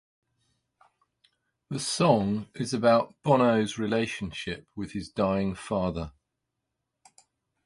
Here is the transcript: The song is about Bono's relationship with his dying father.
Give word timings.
The 1.69 1.79
song 1.79 2.47
is 2.55 2.73
about 2.73 3.13
Bono's 3.21 3.77
relationship 3.77 4.65
with 4.75 4.93
his 4.93 5.09
dying 5.09 5.53
father. 5.53 6.11